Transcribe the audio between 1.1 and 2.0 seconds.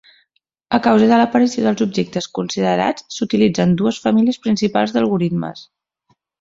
de l'aparició dels